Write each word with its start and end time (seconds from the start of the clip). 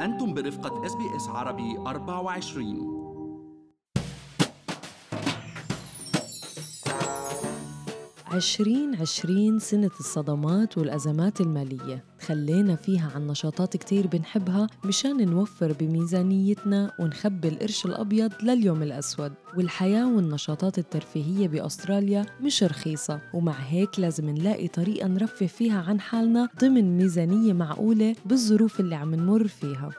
أنتم 0.00 0.34
برفقة 0.34 0.86
SBS 0.86 1.28
عربي 1.28 1.78
24 1.78 3.04
عشرين 8.26 8.94
عشرين 8.94 9.58
سنة 9.58 9.90
الصدمات 10.00 10.78
والأزمات 10.78 11.40
المالية. 11.40 12.04
خلينا 12.26 12.76
فيها 12.76 13.10
عن 13.14 13.26
نشاطات 13.26 13.76
كتير 13.76 14.06
بنحبها 14.06 14.66
مشان 14.84 15.30
نوفر 15.30 15.72
بميزانيتنا 15.72 16.92
ونخبي 17.00 17.48
القرش 17.48 17.86
الأبيض 17.86 18.32
لليوم 18.42 18.82
الأسود. 18.82 19.32
والحياة 19.56 20.16
والنشاطات 20.16 20.78
الترفيهية 20.78 21.48
بأستراليا 21.48 22.26
مش 22.40 22.62
رخيصة 22.62 23.20
ومع 23.34 23.52
هيك 23.52 23.98
لازم 23.98 24.30
نلاقي 24.30 24.68
طريقة 24.68 25.08
نرفه 25.08 25.46
فيها 25.46 25.82
عن 25.82 26.00
حالنا 26.00 26.48
ضمن 26.60 26.96
ميزانية 26.96 27.52
معقولة 27.52 28.16
بالظروف 28.24 28.80
اللي 28.80 28.94
عم 28.94 29.14
نمر 29.14 29.48
فيها. 29.48 29.90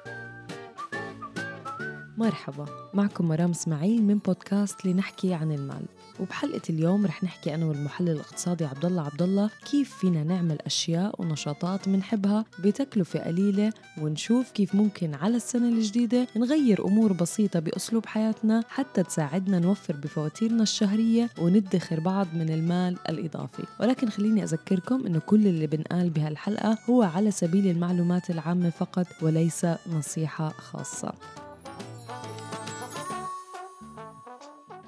مرحبا 2.17 2.65
معكم 2.93 3.27
مرام 3.27 3.49
إسماعيل 3.49 4.03
من 4.03 4.17
بودكاست 4.17 4.85
لنحكي 4.85 5.33
عن 5.33 5.51
المال. 5.51 5.85
وبحلقة 6.19 6.61
اليوم 6.69 7.05
رح 7.05 7.23
نحكي 7.23 7.55
أنا 7.55 7.65
والمحلل 7.65 8.09
الاقتصادي 8.09 8.65
عبد 8.65 8.85
الله 8.85 9.01
عبد 9.01 9.21
الله 9.21 9.49
كيف 9.71 9.95
فينا 9.95 10.23
نعمل 10.23 10.57
أشياء 10.65 11.21
ونشاطات 11.21 11.89
بنحبها 11.89 12.45
بتكلفة 12.59 13.19
قليلة 13.19 13.73
ونشوف 14.01 14.51
كيف 14.51 14.75
ممكن 14.75 15.13
على 15.13 15.35
السنة 15.35 15.69
الجديدة 15.69 16.27
نغير 16.35 16.85
أمور 16.85 17.13
بسيطة 17.13 17.59
بأسلوب 17.59 18.05
حياتنا 18.05 18.63
حتى 18.69 19.03
تساعدنا 19.03 19.59
نوفر 19.59 19.95
بفواتيرنا 19.95 20.63
الشهرية 20.63 21.29
وندخر 21.39 21.99
بعض 21.99 22.27
من 22.33 22.49
المال 22.49 22.97
الإضافي. 23.09 23.63
ولكن 23.79 24.09
خليني 24.09 24.43
أذكركم 24.43 25.05
أنه 25.05 25.19
كل 25.19 25.47
اللي 25.47 25.67
بنقال 25.67 26.09
بهالحلقة 26.09 26.77
هو 26.89 27.03
على 27.03 27.31
سبيل 27.31 27.67
المعلومات 27.67 28.29
العامة 28.29 28.69
فقط 28.69 29.07
وليس 29.21 29.65
نصيحة 29.91 30.49
خاصة. 30.49 31.13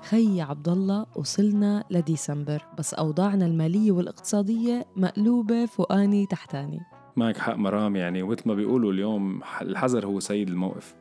خي 0.09 0.41
عبد 0.41 0.69
الله 0.69 1.05
وصلنا 1.16 1.83
لديسمبر 1.91 2.61
بس 2.77 2.94
أوضاعنا 2.94 3.45
المالية 3.45 3.91
والاقتصادية 3.91 4.86
مقلوبة 4.95 5.66
فوقاني 5.66 6.25
تحتاني. 6.25 6.80
معك 7.16 7.38
حق 7.38 7.55
مرام. 7.55 7.95
يعني 7.95 8.22
ومثل 8.22 8.44
ما 8.45 8.53
بيقولوا 8.53 8.91
اليوم 8.91 9.41
الحذر 9.61 10.05
هو 10.05 10.19
سيد 10.19 10.50
الموقف. 10.50 10.95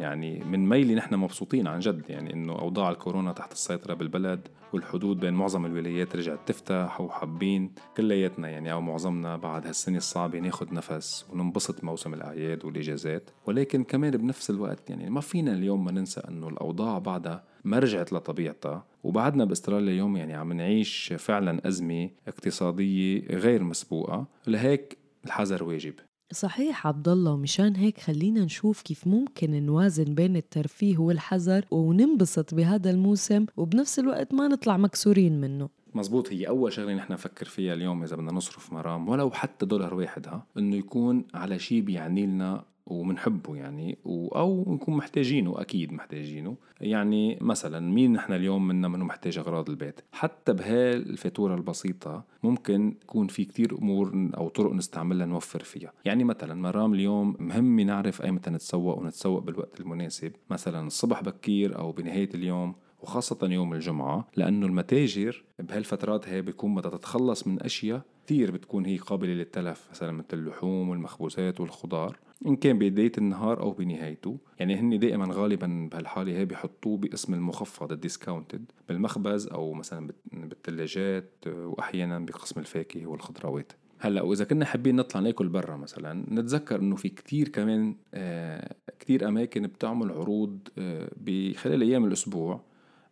يعني 0.00 0.44
من 0.44 0.68
ميلي 0.68 0.94
نحن 0.94 1.14
مبسوطين 1.14 1.66
عن 1.66 1.78
جد 1.78 2.02
يعني 2.08 2.32
إنه 2.32 2.52
أوضاع 2.52 2.90
الكورونا 2.90 3.32
تحت 3.32 3.52
السيطرة 3.52 3.94
بالبلد 3.94 4.48
والحدود 4.72 5.20
بين 5.20 5.34
معظم 5.34 5.66
الولايات 5.66 6.16
رجعت 6.16 6.38
تفتح 6.46 7.00
وحابين 7.00 7.72
كلياتنا 7.96 8.48
يعني 8.48 8.72
أو 8.72 8.80
معظمنا 8.80 9.36
بعد 9.36 9.66
هالسنة 9.66 9.96
الصعبة 9.96 10.38
ناخذ 10.38 10.74
نفس 10.74 11.26
وننبسط 11.32 11.84
موسم 11.84 12.14
الأعياد 12.14 12.64
والإجازات. 12.64 13.30
ولكن 13.46 13.84
كمان 13.84 14.10
بنفس 14.10 14.50
الوقت 14.50 14.90
يعني 14.90 15.10
ما 15.10 15.20
فينا 15.20 15.52
اليوم 15.52 15.84
ما 15.84 15.92
ننسى 15.92 16.20
إنه 16.28 16.48
الأوضاع 16.48 16.98
بعدها 16.98 17.44
ما 17.64 17.78
رجعت 17.78 18.12
لطبيعتها. 18.12 18.86
وبعدنا 19.04 19.44
بأستراليا 19.44 19.92
اليوم 19.92 20.16
يعني 20.16 20.34
عم 20.34 20.52
نعيش 20.52 21.14
فعلا 21.18 21.68
أزمة 21.68 22.10
اقتصادية 22.28 23.26
غير 23.26 23.64
مسبوقة. 23.64 24.26
لهيك 24.46 24.98
الحذر 25.24 25.64
واجب. 25.64 25.94
صحيح 26.32 26.86
عبد 26.86 27.08
الله 27.08 27.32
ومشان 27.32 27.76
هيك 27.76 28.00
خلينا 28.00 28.44
نشوف 28.44 28.82
كيف 28.82 29.06
ممكن 29.06 29.66
نوازن 29.66 30.14
بين 30.14 30.36
الترفيه 30.36 30.98
والحذر 30.98 31.64
وننبسط 31.70 32.54
بهذا 32.54 32.90
الموسم 32.90 33.46
وبنفس 33.56 33.98
الوقت 33.98 34.34
ما 34.34 34.48
نطلع 34.48 34.76
مكسورين 34.76 35.40
منه. 35.40 35.68
مزبوط 35.94 36.32
هي 36.32 36.48
أول 36.48 36.72
شغلة 36.72 36.94
نحن 36.94 37.12
نفكر 37.12 37.46
فيها 37.46 37.74
اليوم 37.74 38.02
إذا 38.02 38.16
بدنا 38.16 38.32
نصرف 38.32 38.72
مرام 38.72 39.08
ولو 39.08 39.30
حتى 39.30 39.66
دولار 39.66 39.94
واحد 39.94 40.26
ها 40.26 40.46
إنه 40.58 40.76
يكون 40.76 41.24
على 41.34 41.58
شيء 41.58 41.80
بيعني 41.80 42.26
لنا 42.26 42.64
وبنحبه 42.86 43.56
يعني 43.56 43.98
أو 44.06 44.64
نكون 44.68 44.96
محتاجينه 44.96 45.60
أكيد 45.60 45.92
محتاجينه 45.92 46.56
يعني 46.80 47.38
مثلا 47.40 47.80
مين 47.80 48.12
نحن 48.12 48.32
اليوم 48.32 48.68
منا 48.68 48.88
منه 48.88 49.04
محتاج 49.04 49.38
أغراض 49.38 49.70
البيت؟ 49.70 50.00
حتى 50.12 50.52
بهالفاتوره 50.52 51.54
البسيطة 51.54 52.24
ممكن 52.42 52.96
يكون 53.02 53.26
في 53.26 53.44
كتير 53.44 53.78
أمور 53.78 54.30
أو 54.36 54.48
طرق 54.48 54.72
نستعملها 54.72 55.26
نوفر 55.26 55.60
فيها. 55.60 55.92
يعني 56.04 56.24
مثلا 56.24 56.54
مرام 56.54 56.94
اليوم 56.94 57.36
مهم 57.38 57.80
نعرف 57.80 58.22
ايمتى 58.22 58.50
نتسوق 58.50 58.98
ونتسوق 58.98 59.42
بالوقت 59.42 59.80
المناسب. 59.80 60.32
مثلا 60.50 60.86
الصبح 60.86 61.22
بكير 61.22 61.78
أو 61.78 61.92
بنهاية 61.92 62.28
اليوم 62.34 62.74
وخاصة 63.02 63.38
يوم 63.42 63.74
الجمعة 63.74 64.28
لأنه 64.36 64.66
المتاجر 64.66 65.44
بهالفترات 65.58 66.28
هي 66.28 66.42
بيكون 66.42 66.74
بدها 66.74 66.90
تتخلص 66.90 67.46
من 67.46 67.62
أشياء 67.62 68.02
كثير 68.26 68.50
بتكون 68.50 68.86
هي 68.86 68.96
قابلة 68.96 69.32
للتلف 69.32 69.88
مثلا 69.90 70.12
مثل 70.12 70.26
اللحوم 70.32 70.88
والمخبوزات 70.88 71.60
والخضار. 71.60 72.18
إن 72.46 72.56
كان 72.56 72.78
بداية 72.78 73.12
النهار 73.18 73.60
أو 73.60 73.72
بنهايته 73.72 74.38
يعني 74.58 74.76
هن 74.76 74.98
دائما 74.98 75.28
غالبا 75.30 75.88
بهالحالة 75.92 76.32
هي 76.32 76.44
بيحطوه 76.44 76.98
باسم 76.98 77.34
المخفض 77.34 77.92
الديسكاونتد 77.92 78.64
بالمخبز 78.88 79.46
أو 79.46 79.72
مثلا 79.72 80.10
بالثلاجات 80.32 81.30
وأحيانا 81.46 82.18
بقسم 82.18 82.60
الفاكهة 82.60 83.06
والخضروات. 83.06 83.72
هلأ 83.98 84.22
وإذا 84.22 84.44
كنا 84.44 84.64
حابين 84.64 84.96
نطلع 84.96 85.20
ناكل 85.20 85.48
برا 85.48 85.76
مثلا 85.76 86.26
نتذكر 86.30 86.80
إنه 86.80 86.96
في 86.96 87.08
كتير 87.08 87.48
كمان 87.48 87.96
آه 88.14 88.74
كتير 88.98 89.28
أماكن 89.28 89.62
بتعمل 89.62 90.10
عروض 90.10 90.58
آه 90.78 91.10
بخلال 91.16 91.82
أيام 91.82 92.04
الأسبوع 92.04 92.60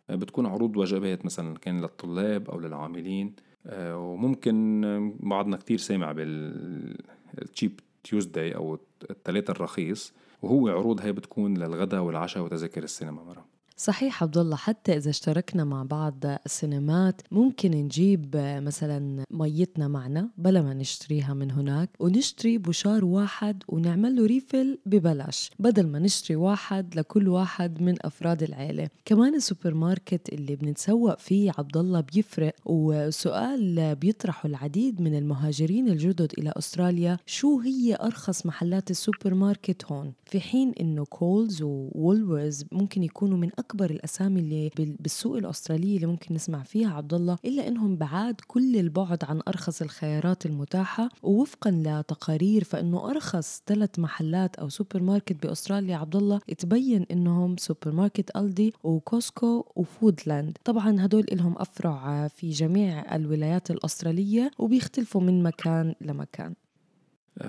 آه 0.09 0.15
بتكون 0.15 0.45
عروض 0.45 0.77
وجبات 0.77 1.25
مثلا 1.25 1.57
كان 1.57 1.81
للطلاب 1.81 2.49
أو 2.49 2.59
للعاملين 2.59 3.35
آه 3.65 3.97
وممكن 3.97 4.81
بعضنا 5.19 5.57
كتير 5.57 5.77
سامع 5.77 6.11
بال 6.11 6.59
cheap 6.59 7.79
Tuesday 8.03 8.55
أو 8.55 8.79
الثلاثة 9.09 9.51
الرخيص 9.51 10.13
وهو 10.41 10.67
عروض 10.67 11.01
هي 11.01 11.11
بتكون 11.11 11.57
للغداء 11.57 12.01
والعشاء 12.01 12.43
وتذاكر 12.43 12.83
السينما 12.83 13.23
مرة. 13.23 13.52
صحيح 13.83 14.23
عبد 14.23 14.37
الله 14.37 14.55
حتى 14.55 14.97
إذا 14.97 15.09
اشتركنا 15.09 15.63
مع 15.63 15.83
بعض 15.83 16.15
السينمات 16.45 17.21
ممكن 17.31 17.71
نجيب 17.71 18.35
مثلا 18.35 19.23
ميتنا 19.31 19.87
معنا 19.87 20.29
بلا 20.37 20.61
ما 20.61 20.73
نشتريها 20.73 21.33
من 21.33 21.51
هناك 21.51 21.89
ونشتري 21.99 22.57
بشار 22.57 23.05
واحد 23.05 23.63
ونعمل 23.67 24.15
له 24.15 24.25
refill 24.25 24.79
ببلاش 24.85 25.51
بدل 25.59 25.87
ما 25.87 25.99
نشتري 25.99 26.35
واحد 26.35 26.95
لكل 26.95 27.27
واحد 27.27 27.81
من 27.81 27.95
أفراد 28.01 28.43
العيلة. 28.43 28.89
كمان 29.05 29.35
السوبر 29.35 29.73
ماركت 29.73 30.33
اللي 30.33 30.55
بنتسوق 30.55 31.19
فيه 31.19 31.51
عبد 31.57 31.77
الله 31.77 32.01
بيفرق 32.01 32.55
وسؤال 32.65 33.95
بيطرحه 33.95 34.47
العديد 34.47 35.01
من 35.01 35.15
المهاجرين 35.15 35.87
الجدد 35.87 36.33
إلى 36.37 36.53
أستراليا 36.57 37.17
شو 37.25 37.59
هي 37.59 37.97
أرخص 38.01 38.45
محلات 38.45 38.91
السوبر 38.91 39.33
ماركت 39.33 39.85
هون؟ 39.85 40.13
في 40.25 40.39
حين 40.39 40.73
إنه 40.79 41.05
Coles 41.05 41.61
و 41.61 41.71
Woolworths 41.71 42.65
ممكن 42.71 43.03
يكونوا 43.03 43.37
من 43.37 43.49
اكبر 43.59 43.72
الأسامي 43.81 44.39
اللي 44.39 44.71
بالسوق 44.77 45.37
الاستراليه 45.37 45.95
اللي 45.95 46.07
ممكن 46.07 46.35
نسمع 46.35 46.63
فيها 46.63 46.93
عبد 46.93 47.13
الله 47.13 47.37
إلا 47.45 47.67
إنهم 47.67 47.95
بعاد 47.95 48.35
كل 48.47 48.75
البعد 48.75 49.23
عن 49.23 49.41
أرخص 49.47 49.81
الخيارات 49.81 50.45
المتاحة 50.45 51.09
ووفقا 51.23 51.71
لتقارير 51.71 52.63
فإنه 52.63 53.09
أرخص 53.09 53.61
ثلاث 53.67 53.99
محلات 53.99 54.55
أو 54.55 54.69
سوبر 54.69 55.03
ماركت 55.03 55.45
بأستراليا 55.45 55.97
عبد 55.97 56.15
الله 56.15 56.39
تبين 56.57 57.05
إنهم 57.11 57.57
سوبر 57.57 57.91
ماركت 57.91 58.37
ALDI 58.37 58.73
و 58.83 58.95
Costco 58.95 59.65
و 59.75 59.84
Foodland 59.84 60.57
طبعا 60.65 61.05
هدول 61.05 61.25
لهم 61.31 61.55
أفرع 61.57 62.27
في 62.27 62.49
جميع 62.49 63.15
الولايات 63.15 63.71
الأسترالية 63.71 64.51
وبيختلفوا 64.59 65.21
من 65.21 65.43
مكان 65.43 65.95
لمكان. 66.01 66.53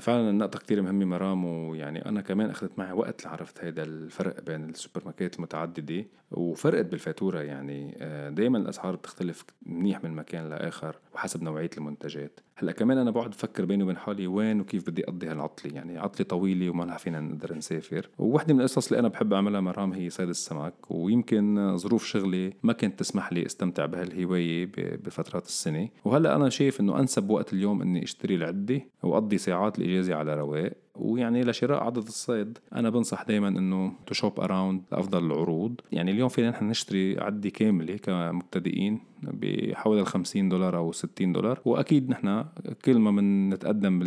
فعلا 0.00 0.30
النقطة 0.30 0.58
كتير 0.58 0.82
مهمة 0.82 1.04
مرام 1.04 1.44
ويعني 1.44 2.06
أنا 2.06 2.20
كمان 2.20 2.50
أخذت 2.50 2.78
معي 2.78 2.92
وقت 2.92 3.24
لعرفت 3.24 3.64
هيدا 3.64 3.82
الفرق 3.82 4.40
بين 4.40 4.70
السوبر 4.70 5.02
ماركت 5.04 5.36
المتعددة 5.36 6.04
وفرقت 6.30 6.86
بالفاتورة 6.86 7.40
يعني. 7.40 7.96
آه، 8.00 8.30
دايما 8.30 8.58
الأسعار 8.58 8.96
بتختلف 8.96 9.44
منيح 9.66 10.04
من 10.04 10.10
مكان 10.10 10.48
لآخر. 10.48 10.96
وحسب 11.14 11.42
نوعية 11.42 11.70
المنتجات. 11.78 12.40
هلأ 12.56 12.72
كمان 12.72 12.98
أنا 12.98 13.10
بقعد 13.10 13.30
بفكر 13.30 13.64
بيني 13.64 13.82
وبين 13.82 13.96
حالي 13.96 14.26
وين 14.26 14.60
وكيف 14.60 14.90
بدي 14.90 15.04
أقضي 15.04 15.26
هالعطلة 15.26 15.74
يعني 15.74 15.98
عطلة 15.98 16.26
طويلة 16.26 16.70
وما 16.70 16.96
فينا 16.96 17.20
نقدر 17.20 17.54
نسافر. 17.54 18.08
ووحدة 18.18 18.54
من 18.54 18.60
القصص 18.60 18.86
اللي 18.86 19.00
أنا 19.00 19.08
بحب 19.08 19.32
أعملها 19.32 19.60
مرام 19.60 19.92
هي 19.92 20.10
صيد 20.10 20.28
السمك. 20.28 20.74
ويمكن 20.90 21.76
ظروف 21.76 22.04
شغلي 22.04 22.52
ما 22.62 22.72
كانت 22.72 22.98
تسمح 22.98 23.32
لي 23.32 23.46
أستمتع 23.46 23.86
بهالهواية 23.86 24.70
بفترات 24.76 25.46
السنة. 25.46 25.88
وهلأ 26.04 26.36
أنا 26.36 26.48
شايف 26.48 26.80
إنه 26.80 27.00
أنسب 27.00 27.30
وقت 27.30 27.52
اليوم 27.52 27.82
إني 27.82 28.02
أشتري 28.04 28.34
العدة 28.34 28.80
وأقضي 29.02 29.38
ساعات 29.38 29.78
الإجازة 29.78 30.14
على 30.14 30.34
رواق. 30.34 30.72
ويعني 30.94 31.44
لشراء 31.44 31.82
عدد 31.82 31.96
الصيد. 31.96 32.58
أنا 32.74 32.90
بنصح 32.90 33.22
دائما 33.22 33.48
إنه 33.48 33.92
to 34.06 34.14
shop 34.14 34.40
around 34.40 34.82
لأفضل 34.92 35.26
العروض. 35.26 35.80
يعني 35.92 36.10
اليوم 36.10 36.28
فينا 36.28 36.50
نحن 36.50 36.68
نشتري 36.68 37.20
عدة 37.20 37.50
كامله 37.50 37.96
كمبتدئين 37.96 39.00
بحوالي 39.22 40.00
ال 40.00 40.06
50 40.06 40.48
دولار 40.48 40.76
أو 40.76 40.92
60 40.92 41.32
دولار. 41.32 41.60
وأكيد 41.64 42.10
نحن 42.10 42.44
كل 42.84 42.98
ما 42.98 43.10
بنتقدم 43.10 43.98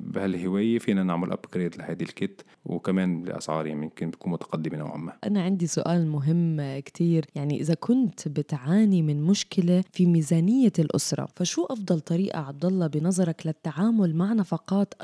بهالهواية 0.00 0.78
فينا 0.78 1.02
نعمل 1.02 1.32
ابجريد 1.32 1.76
لهيدي 1.76 2.04
الكيت. 2.04 2.42
وكمان 2.70 3.22
باسعار 3.22 3.66
يعني 3.66 3.82
يمكن 3.82 4.10
بتكون 4.10 4.32
متقدمة 4.32 4.78
نوعا 4.78 4.96
ما. 4.96 5.12
أنا 5.24 5.42
عندي 5.42 5.66
سؤال 5.66 6.06
مهم 6.08 6.78
كتير. 6.80 7.26
يعني 7.34 7.60
إذا 7.60 7.74
كنت 7.74 8.28
بتعاني 8.28 9.02
من 9.02 9.22
مشكلة 9.22 9.84
في 9.92 10.06
ميزانية 10.06 10.72
الأسرة 10.78 11.28
فشو 11.36 11.64
أفضل 11.64 12.00
طريقة 12.00 12.38
عبد 12.38 12.64
الله 12.64 12.86
بنظرك 12.86 13.46
للتعامل 13.46 14.16
مع 14.16 14.32
نفقات 14.32 14.94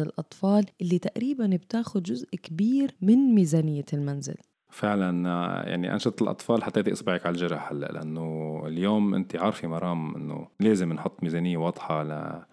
الأطفال 0.00 0.66
اللي 0.80 0.98
تقريبا 0.98 1.46
بتاخد 1.46 2.02
جزء 2.02 2.28
كبير 2.36 2.94
من 3.02 3.34
ميزانية 3.34 3.84
المنزل؟ 3.92 4.34
فعلا 4.70 5.28
يعني 5.66 5.92
أنشطة 5.92 6.22
الأطفال 6.22 6.64
حطيتي 6.64 6.92
إصبعك 6.92 7.26
على 7.26 7.34
الجرح 7.34 7.72
هلأ 7.72 7.86
لأنه 7.86 8.62
اليوم 8.66 9.14
انت 9.14 9.36
عارفة 9.36 9.68
مرام 9.68 10.14
إنه 10.14 10.46
لازم 10.60 10.92
نحط 10.92 11.22
ميزانية 11.22 11.56
واضحة 11.56 12.04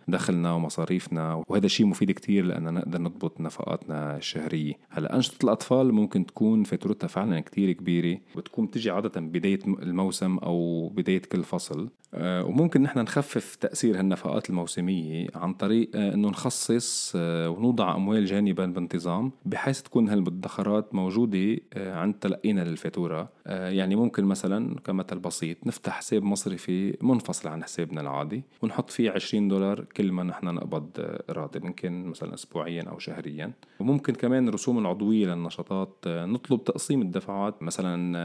لدخلنا 0.08 0.54
ومصاريفنا 0.54 1.44
وهذا 1.48 1.68
شيء 1.68 1.86
مفيد 1.86 2.12
كتير 2.12 2.46
لأن 2.46 2.74
نقدر 2.74 3.02
نضبط 3.02 3.42
نفقاتنا 3.42 4.18
الشهرية. 4.18 4.74
هلأ 4.90 5.16
أنشطة 5.16 5.46
الأطفال 5.46 5.94
ممكن 5.94 6.26
تكون 6.26 6.64
فاتورتها 6.64 7.08
فعلا 7.08 7.40
كتير 7.40 7.72
كبيرة 7.72 8.20
بتكون 8.36 8.66
بتجي 8.66 8.92
عادة 8.92 9.22
بداية 9.22 9.60
الموسم 9.66 10.38
أو 10.38 10.90
بداية 10.90 11.22
كل 11.22 11.44
فصل. 11.44 11.90
آه، 12.07 12.07
وممكن 12.14 12.82
نحن 12.82 13.00
نخفف 13.00 13.56
تأثير 13.56 14.00
هالنفقات 14.00 14.50
الموسمية 14.50 15.28
عن 15.36 15.54
طريق 15.54 15.90
آه، 15.96 16.14
إنه 16.14 16.30
نخصص 16.30 17.14
آه، 17.16 17.50
ونوضع 17.50 17.96
أموال 17.96 18.26
جانبا 18.26 18.66
بانتظام 18.66 19.32
بحيث 19.46 19.82
تكون 19.82 20.10
هالمدخرات 20.10 20.96
موجودة 20.96 21.58
عند 21.76 22.14
تلقينا 22.14 22.62
للفاتورة. 22.62 23.30
آه، 23.48 23.70
يعني 23.70 23.96
ممكن 23.96 24.26
مثلا 24.26 24.76
كمثل 24.80 25.20
بسيط 25.20 25.68
نفتح 25.68 25.94
حساب 25.94 26.24
مصرفي 26.24 26.98
منفصل 27.02 27.50
عن 27.50 27.64
حسابنا 27.64 28.02
العادي 28.02 28.44
ونحط 28.62 28.90
فيه 28.90 29.12
20 29.12 29.48
دولار 29.48 29.86
كل 29.98 30.12
ما 30.12 30.24
نحن 30.24 30.46
نقبض 30.46 30.90
آه، 31.00 31.24
راتب 31.30 31.66
يمكن 31.66 32.06
مثلا 32.06 32.34
اسبوعيا 32.34 32.84
أو 32.84 33.00
شهريا. 33.00 33.52
وممكن 33.80 34.14
كمان 34.14 34.48
الرسوم 34.48 34.80
العضوية 34.80 35.28
للنشاطات 35.28 35.96
آه، 36.08 36.26
نطلب 36.26 36.64
تقسيم 36.64 37.02
الدفعات. 37.02 37.64
مثلا 37.64 38.18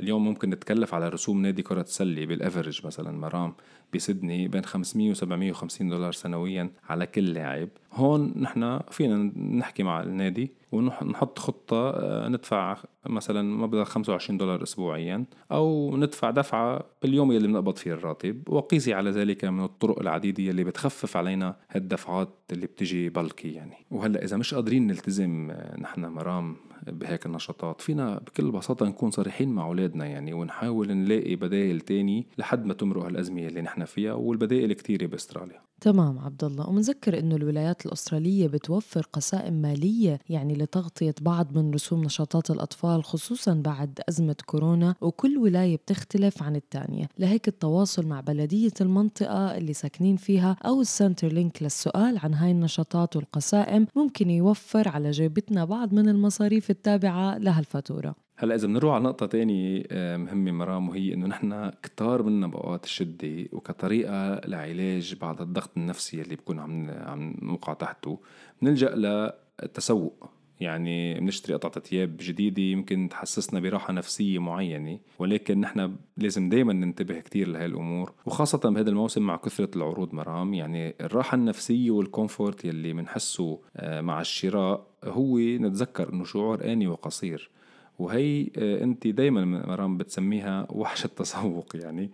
اليوم 0.00 0.24
ممكن 0.24 0.50
نتكلف 0.50 0.94
على 0.94 1.08
رسوم 1.08 1.42
نادي 1.42 1.62
كرة 1.62 1.80
السلة 1.82 2.26
بالافرج 2.26 2.86
مثلا. 2.86 3.03
مرام 3.12 3.54
بسدني 3.94 4.48
بين 4.48 4.64
500 4.64 5.10
و 5.10 5.14
750 5.14 5.88
دولار 5.88 6.12
سنويا 6.12 6.70
على 6.88 7.06
كل 7.06 7.24
لاعب. 7.24 7.68
هون 7.92 8.34
نحن 8.36 8.80
فينا 8.90 9.16
نحكي 9.56 9.82
مع 9.82 10.02
النادي 10.02 10.52
ونحط 10.72 11.38
خطة 11.38 11.90
آه، 11.90 12.28
ندفع 12.28 12.76
مثلا 13.06 13.56
مبلغ 13.56 13.84
25 13.84 14.38
دولار 14.38 14.62
أسبوعيا 14.62 15.24
أو 15.52 15.96
ندفع 15.96 16.30
دفعة 16.30 16.84
باليوم 17.02 17.32
يلي 17.32 17.48
بنقبض 17.48 17.76
فيه 17.76 17.92
الراتب. 17.92 18.48
وقيسي 18.48 18.94
على 18.94 19.10
ذلك 19.10 19.44
من 19.44 19.64
الطرق 19.64 20.00
العديدة 20.00 20.42
يلي 20.42 20.64
بتخفف 20.64 21.16
علينا 21.16 21.56
هالدفعات 21.70 22.28
اللي 22.52 22.66
بتجي 22.66 23.08
بلكي 23.08 23.52
يعني. 23.52 23.76
وهلأ 23.90 24.24
إذا 24.24 24.36
مش 24.36 24.54
قادرين 24.54 24.86
نلتزم 24.86 25.50
آه، 25.50 25.80
نحن 25.80 26.06
مرام 26.06 26.56
بهيك 26.86 27.26
النشاطات. 27.26 27.80
فينا 27.80 28.18
بكل 28.18 28.50
بساطة 28.50 28.86
نكون 28.86 29.10
صريحين 29.10 29.48
مع 29.48 29.66
أولادنا 29.66 30.06
يعني 30.06 30.32
ونحاول 30.32 30.92
نلاقي 30.92 31.36
بدائل 31.36 31.80
تاني 31.80 32.26
لحد 32.38 32.64
ما 32.64 32.74
تمرق 32.74 33.04
هالأزمة 33.04 33.46
اللي 33.46 33.62
نحن 33.62 33.84
فيها 33.84 34.12
والبدائل 34.12 34.72
كتيرة 34.72 35.06
بأستراليا. 35.06 35.60
تمام 35.84 36.18
عبد 36.18 36.44
الله. 36.44 36.68
ومنذكر 36.68 37.18
إنه 37.18 37.36
الولايات 37.36 37.86
الأسترالية 37.86 38.46
بتوفر 38.46 39.06
قسائم 39.12 39.54
مالية 39.54 40.18
يعني 40.28 40.54
لتغطية 40.54 41.14
بعض 41.20 41.58
من 41.58 41.74
رسوم 41.74 42.04
نشاطات 42.04 42.50
الأطفال 42.50 43.04
خصوصا 43.04 43.54
بعد 43.54 44.00
أزمة 44.08 44.36
كورونا 44.46 44.94
وكل 45.00 45.38
ولاية 45.38 45.76
بتختلف 45.76 46.42
عن 46.42 46.56
الثانية 46.56 47.08
لهيك 47.18 47.48
التواصل 47.48 48.06
مع 48.06 48.20
بلدية 48.20 48.72
المنطقة 48.80 49.56
اللي 49.56 49.72
ساكنين 49.72 50.16
فيها 50.16 50.56
أو 50.66 50.80
ال 50.80 51.28
Centrelink 51.28 51.62
للسؤال 51.62 52.18
عن 52.18 52.34
هاي 52.34 52.50
النشاطات 52.50 53.16
والقسائم 53.16 53.86
ممكن 53.96 54.30
يوفر 54.30 54.88
على 54.88 55.10
جيبتنا 55.10 55.64
بعض 55.64 55.94
من 55.94 56.08
المصاريف 56.08 56.70
التابعة 56.70 57.38
لهالفاتورة 57.38 58.23
هلأ 58.36 58.54
إذا 58.54 58.66
بنروح 58.66 58.94
على 58.94 59.04
نقطة 59.04 59.26
تانية 59.26 59.82
آه، 59.90 60.16
مهمة 60.16 60.52
مرام 60.52 60.88
وهي 60.88 61.14
إنه 61.14 61.26
نحن 61.26 61.70
كتار 61.82 62.22
منا 62.22 62.46
بأوقات 62.46 62.84
الشدة 62.84 63.48
وكطريقة 63.52 64.40
لعلاج 64.46 65.14
بعض 65.20 65.42
الضغط 65.42 65.70
النفسي 65.76 66.22
اللي 66.22 66.36
بكون 66.36 66.58
عم 66.58 66.90
عم 66.90 67.36
نوقع 67.42 67.72
تحته. 67.72 68.20
بنلجأ 68.62 68.94
للتسوق. 68.94 70.30
يعني 70.60 71.20
بنشتري 71.20 71.54
قطعة 71.54 71.84
ثياب 71.84 72.16
جديدة 72.20 72.62
يمكن 72.62 73.08
تحسسنا 73.08 73.60
براحة 73.60 73.92
نفسية 73.92 74.38
معينة 74.38 74.98
ولكن 75.18 75.60
نحن 75.60 75.96
لازم 76.16 76.48
دايما 76.48 76.72
ننتبه 76.72 77.20
كتير 77.20 77.48
لهي 77.48 77.66
الأمور 77.66 78.12
وخاصة 78.26 78.70
بهذا 78.70 78.90
الموسم 78.90 79.22
مع 79.22 79.36
كثرة 79.36 79.70
العروض 79.76 80.14
مرام. 80.14 80.54
يعني 80.54 80.94
الراحة 81.00 81.34
النفسية 81.34 81.90
والكومفورت 81.90 82.64
يلي 82.64 82.92
بنحسه 82.92 83.60
آه، 83.76 84.00
مع 84.00 84.20
الشراء 84.20 84.86
هو 85.04 85.38
نتذكر 85.38 86.12
إنه 86.12 86.24
شعور 86.24 86.64
آني 86.64 86.86
وقصير. 86.86 87.50
وهي 87.98 88.50
آه، 88.58 88.84
أنت 88.84 89.06
دايما 89.06 89.44
مرام 89.44 89.98
بتسميها 89.98 90.66
وحش 90.70 91.04
التسوق 91.04 91.76
يعني. 91.76 92.10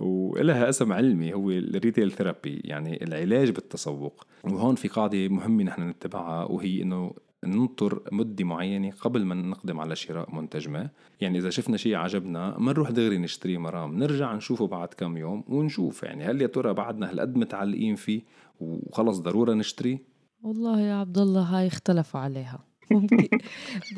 ولها 0.00 0.68
اسم 0.68 0.92
علمي 0.92 1.34
هو 1.34 1.50
ال 1.50 1.59
retail 1.59 2.12
therapy 2.12 2.60
يعني 2.64 3.04
العلاج 3.04 3.50
بالتسوق. 3.50 4.26
وهون 4.44 4.74
في 4.74 4.88
قاعدة 4.88 5.28
مهمة 5.28 5.64
نحن 5.64 5.88
نتبعها 5.88 6.44
وهي 6.44 6.82
إنه 6.82 7.14
ننطر 7.44 8.02
مدة 8.12 8.44
معينة 8.44 8.90
قبل 9.00 9.24
ما 9.24 9.34
نقدم 9.34 9.80
على 9.80 9.96
شراء 9.96 10.34
منتج 10.34 10.68
ما. 10.68 10.90
يعني 11.20 11.38
إذا 11.38 11.50
شفنا 11.50 11.76
شيء 11.76 11.94
عجبنا 11.94 12.58
ما 12.58 12.72
نروح 12.72 12.90
دغري 12.90 13.18
نشتريه 13.18 13.58
مرام 13.58 13.98
نرجع 13.98 14.34
نشوفه 14.34 14.66
بعد 14.66 14.88
كم 14.88 15.16
يوم 15.16 15.44
ونشوف 15.48 16.02
يعني 16.02 16.24
هل 16.24 16.42
يا 16.42 16.46
ترى 16.46 16.74
بعدنا 16.74 17.10
هالقد 17.10 17.36
متعلقين 17.36 17.96
فيه؟ 17.96 18.22
وخلص 18.60 19.18
ضرورة 19.18 19.54
نشتريه. 19.54 19.98
والله 20.42 20.80
يا 20.80 20.94
عبد 20.94 21.18
الله 21.18 21.42
هاي 21.42 21.66
اختلفوا 21.66 22.20
عليها. 22.20 22.71
ممكن. 22.90 23.28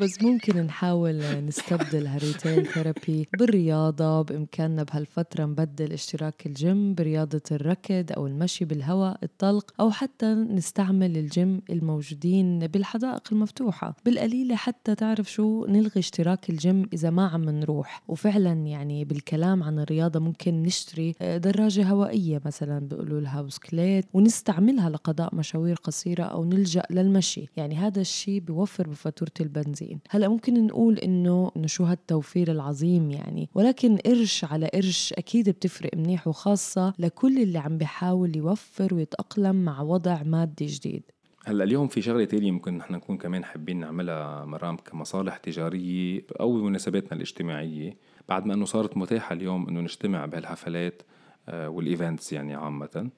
بس 0.01 0.23
ممكن 0.23 0.61
نحاول 0.61 1.45
نستبدل 1.45 2.07
هال 2.07 2.21
retail 2.21 2.65
therapy 2.65 3.27
بالرياضة 3.39 4.21
بإمكاننا 4.21 4.83
بهالفترة 4.83 5.45
نبدل 5.45 5.91
اشتراك 5.91 6.45
الجيم 6.45 6.93
برياضة 6.95 7.41
الركض 7.51 8.11
أو 8.17 8.27
المشي 8.27 8.65
بالهواء 8.65 9.19
الطلق 9.23 9.73
أو 9.79 9.91
حتى 9.91 10.33
نستعمل 10.33 11.17
الجيم 11.17 11.61
الموجودين 11.69 12.67
بالحدائق 12.67 13.21
المفتوحة. 13.31 13.95
بالقليلة 14.05 14.55
حتى 14.55 14.95
تعرف 14.95 15.31
شو 15.31 15.65
نلغي 15.65 15.99
اشتراك 15.99 16.49
الجيم 16.49 16.89
إذا 16.93 17.09
ما 17.09 17.27
عم 17.27 17.49
نروح. 17.49 18.03
وفعلا 18.07 18.53
يعني 18.53 19.05
بالكلام 19.05 19.63
عن 19.63 19.79
الرياضة 19.79 20.19
ممكن 20.19 20.63
نشتري 20.63 21.15
دراجة 21.21 21.83
هوائية 21.83 22.41
مثلا 22.45 22.79
بيقولوا 22.79 23.21
لها 23.21 23.41
بسكليت 23.41 24.05
ونستعملها 24.13 24.89
لقضاء 24.89 25.35
مشاوير 25.35 25.75
قصيرة 25.75 26.23
أو 26.23 26.45
نلجأ 26.45 26.83
للمشي. 26.89 27.49
يعني 27.57 27.75
هذا 27.75 28.01
الشيء 28.01 28.39
بوفر 28.39 28.74
بيوفر 28.75 28.89
بفاتورة 28.91 29.31
البنزين. 29.39 29.99
هلا 30.09 30.27
ممكن 30.27 30.67
نقول 30.67 30.97
إنه 30.97 31.51
إنه 31.57 31.67
شو 31.67 31.83
هالتوفير 31.83 32.51
العظيم 32.51 33.11
يعني. 33.11 33.49
ولكن 33.55 33.97
قرش 33.97 34.45
على 34.45 34.67
قرش 34.67 35.13
أكيد 35.13 35.49
بتفرق 35.49 35.95
منيح 35.95 36.27
وخاصة 36.27 36.93
لكل 36.99 37.37
اللي 37.37 37.59
عم 37.59 37.77
بيحاول 37.77 38.37
يوفر 38.37 38.93
ويتأقلم 38.93 39.65
مع 39.65 39.81
وضع 39.81 40.23
مادي 40.23 40.65
جديد. 40.65 41.03
هلا 41.45 41.63
اليوم 41.63 41.87
في 41.87 42.01
شغلة 42.01 42.25
تانية 42.25 42.51
ممكن 42.51 42.77
نحن 42.77 42.93
نكون 42.93 43.17
كمان 43.17 43.45
حابين 43.45 43.79
نعملها 43.79 44.45
مرام 44.45 44.77
كمصالح 44.77 45.37
تجارية 45.37 46.21
أو 46.39 46.53
بمناسباتنا 46.53 47.13
الاجتماعية. 47.13 47.97
بعد 48.29 48.45
ما 48.45 48.53
إنه 48.53 48.65
صارت 48.65 48.97
متاحة 48.97 49.33
اليوم 49.33 49.67
إنه 49.67 49.81
نجتمع 49.81 50.25
بهالحفلات 50.25 51.01
آه، 51.49 51.69
وال 51.69 51.85
events 51.85 52.33
يعني 52.33 52.55
عامة. 52.55 53.09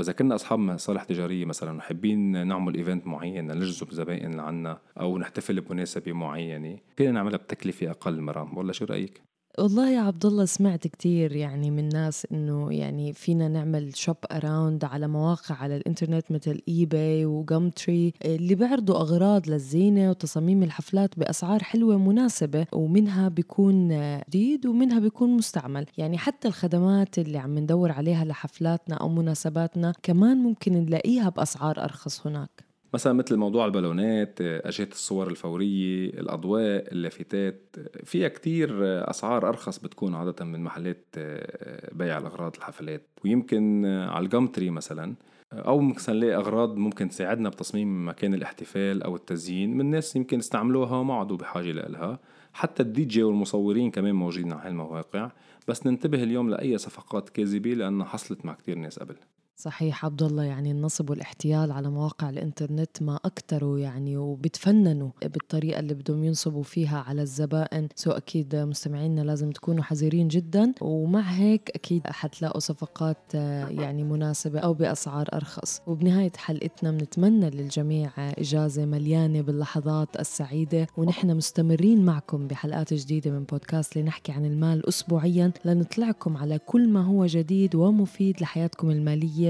وإذا 0.00 0.12
كنا 0.12 0.34
أصحاب 0.34 0.58
مصالح 0.58 1.04
تجاريه 1.04 1.44
مثلا 1.44 1.78
وحابين 1.78 2.46
نعمل 2.46 2.74
event 2.74 3.06
معين 3.06 3.46
نجذب 3.46 3.90
زبائن 3.92 4.34
لعنا 4.34 4.78
أو 5.00 5.18
نحتفل 5.18 5.60
بمناسبة 5.60 6.12
معينة 6.12 6.78
فينا 6.96 7.10
نعملها 7.10 7.38
بتكلفة 7.38 7.90
أقل 7.90 8.20
مرام 8.20 8.58
ولا 8.58 8.72
شو 8.72 8.84
رأيك؟ 8.84 9.22
والله 9.58 9.90
يا 9.90 10.00
عبد 10.00 10.26
الله 10.26 10.44
سمعت 10.44 10.86
كثير 10.86 11.36
يعني 11.36 11.70
من 11.70 11.88
ناس 11.88 12.26
إنه 12.32 12.72
يعني 12.72 13.12
فينا 13.12 13.48
نعمل 13.48 13.96
shop 13.96 14.16
around 14.32 14.84
على 14.84 15.08
مواقع 15.08 15.54
على 15.54 15.76
الإنترنت 15.76 16.32
مثل 16.32 16.60
eBay 16.68 16.86
و 16.86 17.24
Gumtree 17.26 18.12
اللي 18.24 18.54
بيعرضوا 18.54 18.96
أغراض 18.96 19.48
للزينة 19.48 20.10
وتصاميم 20.10 20.62
الحفلات 20.62 21.18
بأسعار 21.18 21.62
حلوة 21.62 21.98
مناسبة 21.98 22.66
ومنها 22.72 23.28
بيكون 23.28 23.88
جديد 24.28 24.66
ومنها 24.66 24.98
بيكون 24.98 25.36
مستعمل. 25.36 25.86
يعني 25.98 26.18
حتى 26.18 26.48
الخدمات 26.48 27.18
اللي 27.18 27.38
عم 27.38 27.58
ندور 27.58 27.92
عليها 27.92 28.24
لحفلاتنا 28.24 28.96
أو 28.96 29.08
مناسباتنا 29.08 29.92
كمان 30.02 30.36
ممكن 30.36 30.72
نلاقيها 30.72 31.28
بأسعار 31.28 31.84
أرخص 31.84 32.26
هناك. 32.26 32.69
مثلا 32.94 33.12
مثل 33.12 33.36
موضوع 33.36 33.66
البالونات 33.66 34.40
أجهزة 34.40 34.90
الصور 34.92 35.28
الفورية 35.28 36.10
الأضواء 36.10 36.92
اللافتات 36.92 37.76
فيها 38.04 38.28
كتير 38.28 38.70
أسعار 39.10 39.48
أرخص 39.48 39.78
بتكون 39.78 40.14
عادة 40.14 40.44
من 40.44 40.64
محلات 40.64 41.06
بيع 41.92 42.18
الأغراض 42.18 42.56
الحفلات. 42.56 43.06
ويمكن 43.24 43.86
على 43.86 44.24
ال 44.24 44.30
Gumtree 44.30 44.70
مثلا 44.70 45.14
أو 45.52 45.80
ممكن 45.80 46.12
نلاقي 46.12 46.34
أغراض 46.34 46.76
ممكن 46.76 47.08
تساعدنا 47.08 47.48
بتصميم 47.48 48.08
مكان 48.08 48.34
الاحتفال 48.34 49.02
أو 49.02 49.16
التزيين 49.16 49.76
من 49.76 49.90
ناس 49.90 50.16
يمكن 50.16 50.38
استعملوها 50.38 50.96
وما 50.96 51.14
عادوا 51.14 51.36
بحاجة 51.36 51.72
لها 51.72 52.18
حتى 52.52 52.82
الدي 52.82 53.04
جي 53.04 53.22
والمصورين 53.22 53.90
كمان 53.90 54.14
موجودين 54.14 54.52
على 54.52 54.68
هالمواقع. 54.68 55.30
بس 55.68 55.86
ننتبه 55.86 56.22
اليوم 56.22 56.50
لأي 56.50 56.78
صفقات 56.78 57.28
كاذبة 57.28 57.70
لأنها 57.70 58.06
حصلت 58.06 58.46
مع 58.46 58.54
كتير 58.54 58.78
ناس 58.78 58.98
قبل. 58.98 59.16
صحيح 59.60 60.04
عبد 60.04 60.22
الله 60.22 60.42
يعني 60.44 60.70
النصب 60.70 61.10
والاحتيال 61.10 61.72
على 61.72 61.90
مواقع 61.90 62.30
الإنترنت 62.30 63.02
ما 63.02 63.20
أكثروا 63.24 63.78
يعني 63.78 64.16
وبتفننوا 64.16 65.10
بالطريقة 65.22 65.80
اللي 65.80 65.94
بدهم 65.94 66.24
ينصبوا 66.24 66.62
فيها 66.62 66.98
على 66.98 67.22
الزبائن. 67.22 67.88
so 67.94 68.10
أكيد 68.10 68.56
مستمعينا 68.56 69.20
لازم 69.20 69.50
تكونوا 69.50 69.82
حذرين 69.82 70.28
جدا 70.28 70.72
ومع 70.80 71.20
هيك 71.20 71.70
أكيد 71.74 72.06
حتلاقوا 72.06 72.60
صفقات 72.60 73.16
آه، 73.34 73.68
يعني 73.68 74.04
مناسبة 74.04 74.58
أو 74.58 74.74
بأسعار 74.74 75.28
أرخص. 75.32 75.80
وبنهاية 75.86 76.32
حلقتنا 76.36 76.90
بنتمنى 76.90 77.50
للجميع 77.50 78.10
إجازة 78.18 78.84
مليانة 78.84 79.40
باللحظات 79.40 80.20
السعيدة 80.20 80.86
ونحن 80.96 81.36
مستمرين 81.36 82.04
معكم 82.04 82.46
بحلقات 82.46 82.94
جديدة 82.94 83.30
من 83.30 83.44
بودكاست 83.44 83.96
لنحكي 83.96 84.32
عن 84.32 84.44
المال 84.44 84.88
اسبوعيا 84.88 85.52
لنطلعكم 85.64 86.36
على 86.36 86.58
كل 86.58 86.88
ما 86.88 87.04
هو 87.04 87.26
جديد 87.26 87.74
ومفيد 87.74 88.40
لحياتكم 88.40 88.90
المالية. 88.90 89.49